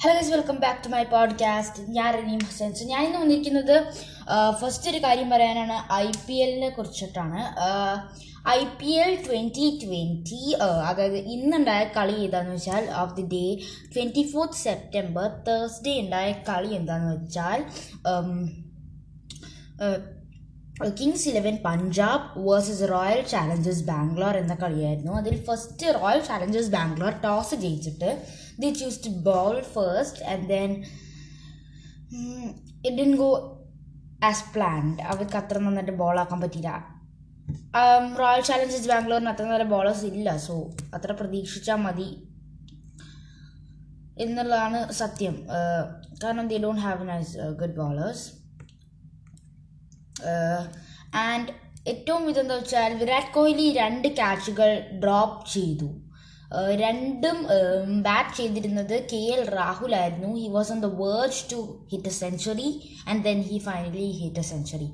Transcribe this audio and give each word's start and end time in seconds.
Hello 0.00 0.12
guys 0.14 0.32
welcome 0.32 0.56
back 0.56 0.84
to 0.84 0.88
my 0.88 1.04
podcast 1.04 1.82
ഞാൻ 1.90 2.14
Raneem 2.14 2.38
Hasan. 2.38 2.72
So 2.72 2.84
ഇന്ന് 2.84 3.18
വന്നിരിക്കുന്നത് 3.18 3.92
ഫസ്റ്റ് 4.60 4.90
ഒരു 4.90 4.98
കാര്യം 4.98 5.30
പറയാനാണ്. 5.30 5.92
ഐ 5.92 6.06
പി 6.26 6.32
എല്ലിനെ 6.32 6.68
കുറിച്ചിട്ടാണ്. 6.68 7.40
I 8.48 8.64
P 8.80 8.86
L 8.86 9.14
twenty 9.26 9.66
twenty 9.84 10.54
അതായത് 10.60 11.16
ഇന്നുണ്ടായ 11.16 11.84
കളി 11.96 12.14
ഏതാണെന്ന് 12.26 12.54
വെച്ചാൽ 12.54 12.90
of 12.90 13.16
the 13.16 13.22
day 13.22 13.42
twenty 13.96 14.22
fourth 14.22 14.54
September 14.54 15.26
Thursday 15.48 16.00
ഉണ്ടായ 16.00 16.32
കളി 16.32 16.74
എന്താണെന്ന് 16.74 17.16
വെച്ചാൽ 17.16 17.62
Kings 20.98 21.24
Eleven 21.28 21.56
Punjab 21.64 22.26
versus 22.46 22.86
Royal 22.90 23.20
Challengers 23.32 23.84
Bangalore 23.88 24.34
എന്ന 24.40 24.54
കളിയായിരുന്നു. 24.62 25.12
അതിൽ 25.20 25.34
first 25.48 25.86
Royal 25.96 26.20
Challengers 26.28 26.70
Bangalore 26.74 27.14
toss 27.24 27.56
ജയിച്ചിട്ട് 27.64 28.10
they 28.62 28.70
choose 28.80 29.00
to 29.06 29.10
bowl 29.30 29.56
first 29.74 30.22
and 30.32 30.46
then 30.54 30.70
it 32.86 32.96
didn't 33.00 33.12
go 33.22 33.30
as 34.30 34.44
planned 34.54 35.02
അവർക്ക് 35.10 35.36
അത്ര 35.40 35.58
നന്നായിട്ട് 35.64 35.96
ബോളാക്കാൻ 36.04 36.40
പറ്റിയില്ല. 36.44 36.70
റോയൽ 38.22 38.42
ചാലഞ്ചേഴ്സ് 38.50 38.88
ബാംഗ്ലൂരിന് 38.92 39.30
അത്ര 39.34 39.44
നല്ല 39.52 39.68
ബോളേഴ്സ് 39.74 40.06
ഇല്ല. 40.12 40.36
സോ 40.46 40.54
അത്ര 40.94 41.12
പ്രതീക്ഷിച്ചാൽ 41.20 41.78
മതി 41.88 42.10
എന്നുള്ളതാണ് 44.24 44.78
സത്യം. 45.02 45.34
കാരണം 46.22 46.46
they 46.52 46.56
don't 46.62 46.82
have 46.86 47.02
nice 47.08 47.34
good 47.62 47.78
bowlers 47.82 48.26
and 51.28 51.52
ഏറ്റവും 51.90 52.22
ഇതെന്താ 52.30 52.56
വെച്ചാൽ 52.58 52.92
വിരാട് 53.00 53.32
കോഹ്ലി 53.36 53.66
രണ്ട് 53.80 54.08
ക്യാച്ചുകൾ 54.18 54.70
ഡ്രോപ്പ് 55.04 55.40
ചെയ്തു. 55.54 55.88
രണ്ടും 56.82 57.38
ബാറ്റ് 58.06 58.34
ചെയ്തിരുന്നത് 58.38 58.94
കെ 59.10 59.20
എൽ 59.34 59.42
രാഹുൽ 59.56 59.92
ആയിരുന്നു. 60.00 60.30
He 60.42 60.46
was 60.54 60.70
on 60.74 60.80
the 60.86 60.88
word 61.00 61.42
to 61.52 61.58
hit 61.92 62.10
a 62.12 62.14
century 62.20 62.70
and 63.08 63.20
then 63.28 63.40
he 63.50 63.58
finally 63.68 64.08
hit 64.20 64.42
a 64.44 64.46
century 64.52 64.88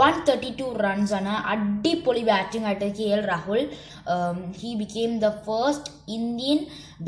one 0.00 0.14
thirty 0.28 0.50
two 0.60 0.66
runs 0.84 1.14
ആണ് 1.18 1.34
അടിപൊളി 1.52 2.24
ബാറ്റിംഗ് 2.30 2.68
ആയിട്ട് 2.70 2.88
K 3.00 3.08
L 3.16 3.22
Rahul 3.32 3.62
he 4.62 4.72
became 4.82 5.14
the 5.26 5.30
first 5.48 5.92
Indian 6.18 6.60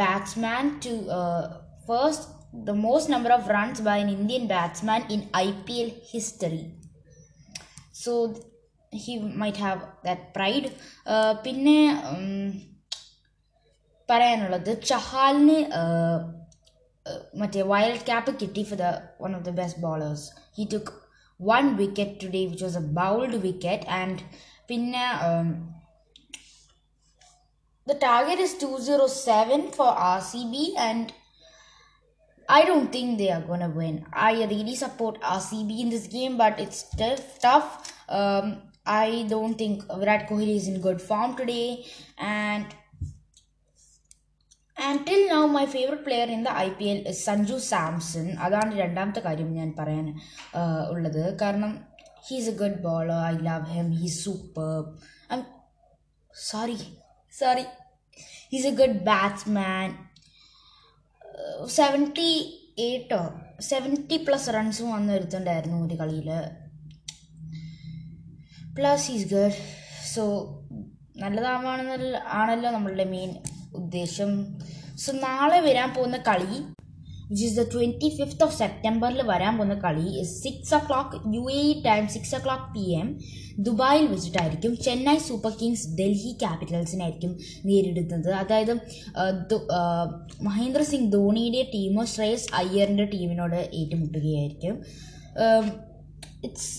batsman 0.02 0.66
to 0.86 0.94
first 1.88 2.28
the 2.52 2.74
most 2.74 3.08
number 3.12 3.30
of 3.30 3.42
runs 3.46 3.80
by 3.80 3.96
an 3.98 4.08
Indian 4.08 4.44
batsman 4.52 5.02
in 5.14 5.20
IPL 5.42 5.91
history. 6.12 6.62
So 8.04 8.12
he 8.92 9.14
might 9.36 9.58
have 9.58 9.80
that 10.04 10.26
pride 10.36 10.68
പിന്നെ 11.42 11.78
പറയാനുള്ളത് 14.08 14.70
ചഹാലിന് 14.82 15.58
മറ്റേ 17.36 17.60
wild 17.64 18.04
cap 18.06 18.32
കിട്ടി 18.40 18.62
for 18.62 18.78
the 18.78 18.88
one 19.22 19.30
of 19.36 19.44
the 19.44 19.52
best 19.60 19.80
bowlers 19.80 20.24
he 20.58 20.64
took 20.72 20.94
one 21.40 21.66
wicket 21.76 22.16
today 22.24 22.42
which 22.46 22.64
was 22.64 22.78
a 22.78 22.86
bowled 23.00 23.38
wicket 23.38 23.88
and 24.00 24.20
പിന്നെ 24.70 25.04
the 27.86 27.96
target 28.02 28.42
is 28.42 28.58
two 28.62 28.70
zero 28.82 29.06
seven 29.22 29.62
four 29.70 29.92
R 30.08 30.18
C 30.22 30.42
B 30.52 30.64
and 30.80 31.08
I 32.48 32.64
don't 32.64 32.91
think 32.91 33.19
they 33.19 33.30
are 33.30 33.42
gonna 33.42 33.69
win. 33.70 34.05
I 34.12 34.44
really 34.44 34.74
support 34.74 35.20
RCB 35.20 35.80
in 35.80 35.91
this 35.91 36.06
game, 36.06 36.36
but 36.36 36.58
it's 36.58 36.84
tough. 36.97 37.38
tough. 37.41 37.92
Um, 38.08 38.62
I 38.84 39.27
don't 39.28 39.55
think 39.55 39.84
Virat 39.86 40.28
Kohli 40.28 40.56
is 40.56 40.66
in 40.66 40.80
good 40.80 41.00
form 41.00 41.36
today, 41.36 41.84
and 42.19 42.66
until 44.77 45.28
now, 45.28 45.47
my 45.47 45.66
favorite 45.66 46.05
player 46.05 46.27
in 46.27 46.42
the 46.42 46.50
IPL 46.50 47.06
is 47.06 47.24
Sanju 47.24 47.60
Samson. 47.60 48.36
He's 52.28 52.50
a 52.52 52.54
good 52.62 52.80
bowler 52.86 53.20
I 53.28 53.34
love 53.48 53.66
him 53.75 53.88
he's 54.00 54.19
super 54.27 54.75
I 55.34 55.38
sorry 56.50 56.76
sorry 57.41 57.64
he's 58.53 58.69
a 58.70 58.75
good 58.81 58.98
batsman 59.10 59.88
seventy 61.70 62.31
eighty 62.78 63.20
seventy 63.60 64.16
plus 64.16 64.54
റൺസും 64.54 64.91
വന്ന് 64.91 65.12
വരുത്തുണ്ടായിരുന്നു 65.12 65.86
ഒരു 65.86 65.94
കളിയിൽ 65.94 66.28
plus 68.76 69.10
is 69.10 69.34
good 69.34 69.58
so 70.14 70.22
നല്ലതാവാണെന്നല്ല 71.16 72.16
ആണല്ലോ 72.32 72.70
നമ്മളുടെ 72.70 73.04
main 73.04 73.31
ഉദ്ദേശം. 73.75 74.31
So 74.97 75.12
നാളെ 75.12 75.60
വരാൻ 75.60 75.94
പോകുന്ന 75.94 76.16
കളി 76.16 76.53
is 77.46 77.56
the 77.58 77.62
twenty 77.72 78.08
fifth 78.18 78.44
of 78.46 78.54
സെപ്റ്റംബറിൽ 78.60 79.20
വരാൻ 79.30 79.52
പോകുന്ന 79.58 79.74
കളി 79.84 80.06
six 80.30 80.72
o'clock 80.86 81.18
U 81.34 81.42
A 81.58 81.60
time 81.86 82.04
six 82.14 82.34
o'clock 82.46 82.66
P 82.76 82.84
M 83.00 83.08
ദുബായിൽ 83.66 84.06
വെച്ചിട്ടായിരിക്കും 84.12 84.72
ചെന്നൈ 84.86 85.16
സൂപ്പർ 85.28 85.52
കിങ്സ് 85.60 85.86
ഡൽഹി 85.98 86.32
ക്യാപിറ്റൽസിനായിരിക്കും 86.42 87.32
നേരിടുന്നത്. 87.69 88.30
അതായത് 88.40 88.72
മഹേന്ദ്ര 90.48 90.82
സിംഗ് 90.92 91.10
ധോണിയുടെ 91.12 91.62
ടീം 91.74 91.94
ശ്രേയസ് 92.14 92.48
അയ്യറിന്റെ 92.60 93.06
ടീമിനോട് 93.14 93.60
ഏറ്റുമുട്ടുകയായിരിക്കും. 93.80 94.76
It's 96.48 96.74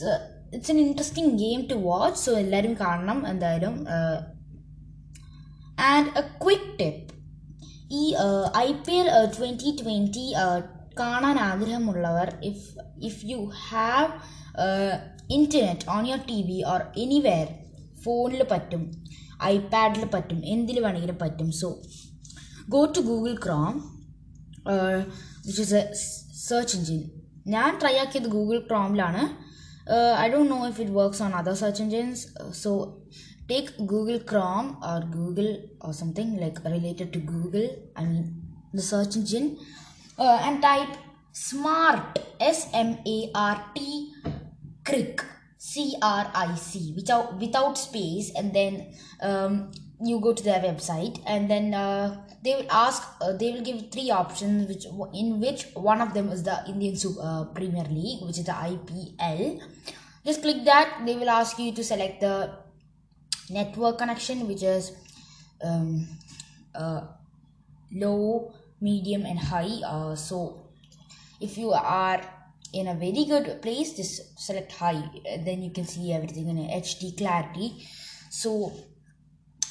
it's 0.55 0.71
an 0.71 0.79
interesting 0.85 1.33
game 1.43 1.61
to 1.71 1.75
watch 1.87 2.19
so 2.25 2.31
എല്ലാവരും 2.43 2.73
കാണണം 2.83 3.19
എന്തായാലും. 3.31 3.75
ആൻഡ് 5.91 6.09
എ 6.21 6.23
ക്വിക്ക് 6.43 6.71
ടിപ്പ് 6.79 7.10
ഈ 7.91 8.03
I 8.57 8.69
P 8.85 8.93
L 8.93 9.09
twenty 9.37 9.71
twenty 9.81 10.25
കാണാൻ 10.99 11.39
ആഗ്രഹമുള്ളവർ 11.39 12.29
if 12.41 12.65
if 13.01 13.25
you 13.25 13.39
have 13.69 14.09
internet 15.29 15.89
on 15.89 16.07
your 16.07 16.21
T 16.27 16.39
V 16.43 16.57
or 16.63 16.81
anywhere 16.97 17.47
ഫോണിൽ 18.03 18.43
പറ്റും 18.43 18.83
ഐപാഡിൽ 19.43 20.05
പറ്റും 20.05 20.39
എന്തിൽ 20.45 20.79
വേണമെങ്കിലും 20.79 21.17
പറ്റും. 21.21 21.51
So 21.51 21.67
go 22.69 22.85
to 22.85 23.01
Google 23.01 23.33
Chrome 23.45 23.73
which 25.45 25.61
is 25.61 25.75
a 25.75 25.83
search 26.47 26.75
engine 26.77 27.01
ഞാൻ 27.47 27.79
ട്രൈ 27.79 27.95
ആക്കിയത് 27.97 28.27
ഗൂഗിൾ 28.27 28.59
ക്രോമിലാണ് 28.69 29.21
Uh, 29.95 30.15
i 30.23 30.29
don't 30.33 30.47
know 30.47 30.65
if 30.65 30.79
it 30.79 30.89
works 30.89 31.19
on 31.19 31.33
other 31.33 31.55
search 31.61 31.79
engines. 31.81 32.33
Uh, 32.39 32.51
so 32.51 32.71
take 33.49 33.69
google 33.91 34.19
chrome 34.19 34.77
or 34.89 34.99
google 35.17 35.51
or 35.81 35.93
something 35.93 36.37
like 36.43 36.63
related 36.63 37.11
to 37.11 37.19
google 37.19 37.67
i 37.97 38.03
mean 38.05 38.25
the 38.73 38.81
search 38.81 39.17
engine 39.17 39.57
uh, 40.17 40.37
and 40.43 40.61
type 40.61 40.93
smart 41.33 42.19
s 42.39 42.69
m 42.73 42.97
a 43.15 43.17
r 43.35 43.57
t 43.75 44.13
crick 44.85 45.25
c 45.57 45.95
r 46.01 46.25
i 46.33 46.55
c 46.55 46.93
without 46.95 47.37
without 47.43 47.77
space 47.77 48.31
and 48.37 48.53
then 48.53 48.93
um, 49.21 49.71
you 50.03 50.19
go 50.19 50.33
to 50.33 50.43
their 50.43 50.59
website 50.59 51.21
and 51.27 51.49
then 51.49 51.73
uh, 51.73 52.15
they 52.43 52.55
will 52.55 52.71
ask 52.71 53.03
uh, 53.21 53.33
they 53.33 53.51
will 53.51 53.61
give 53.61 53.91
three 53.91 54.09
options 54.09 54.67
which 54.67 54.85
in 55.13 55.39
which 55.39 55.67
one 55.75 56.01
of 56.01 56.13
them 56.13 56.29
is 56.29 56.43
the 56.43 56.57
indian 56.67 56.95
Super, 56.95 57.21
uh, 57.23 57.45
premier 57.45 57.83
league 57.83 58.21
which 58.23 58.39
is 58.39 58.45
the 58.45 58.51
ipl 58.51 59.61
just 60.25 60.41
click 60.41 60.63
that. 60.65 61.01
They 61.05 61.15
will 61.15 61.29
ask 61.29 61.57
you 61.57 61.71
to 61.73 61.83
select 61.83 62.21
the 62.21 62.51
network 63.49 63.97
connection 63.97 64.47
which 64.47 64.63
is 64.63 64.91
um, 65.63 66.07
uh, 66.75 67.01
low 67.91 68.53
medium 68.79 69.25
and 69.25 69.39
high. 69.39 69.81
Uh, 69.85 70.15
so 70.15 70.69
if 71.39 71.57
you 71.57 71.71
are 71.71 72.21
in 72.73 72.87
a 72.87 72.93
very 72.93 73.25
good 73.25 73.61
place 73.61 73.93
just 73.93 74.39
select 74.39 74.71
high. 74.73 75.03
Then 75.43 75.63
you 75.63 75.71
can 75.71 75.85
see 75.85 76.13
everything 76.13 76.49
in 76.49 76.57
hd 76.57 77.17
clarity. 77.17 77.87
So 78.29 78.71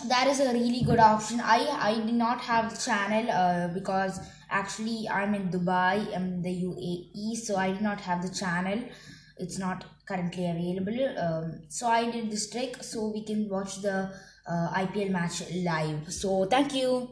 that 0.08 0.26
is 0.26 0.40
a 0.40 0.52
really 0.52 0.82
good 0.82 0.98
option. 0.98 1.40
I 1.40 1.58
i 1.88 1.94
did 1.94 2.14
not 2.14 2.40
have 2.40 2.70
the 2.74 2.80
channel 2.84 3.30
uh, 3.30 3.68
because 3.68 4.20
actually 4.50 5.08
i'm 5.08 5.34
in 5.34 5.48
dubai 5.50 6.16
i'm 6.16 6.42
the 6.42 6.54
uae 6.68 7.36
so 7.36 7.56
i 7.56 7.70
did 7.72 7.82
not 7.82 8.00
have 8.00 8.22
the 8.22 8.34
channel. 8.42 8.82
It's 9.38 9.58
not 9.58 9.84
currently 10.06 10.46
available. 10.50 11.18
Um, 11.18 11.62
so 11.68 11.86
i 11.86 12.10
did 12.10 12.30
this 12.30 12.50
trick 12.50 12.82
so 12.82 13.08
we 13.08 13.24
can 13.24 13.48
watch 13.48 13.80
the 13.82 14.10
uh, 14.46 14.68
ipl 14.82 15.10
match 15.10 15.42
live. 15.70 16.12
So 16.12 16.44
thank 16.46 16.74
you 16.74 17.10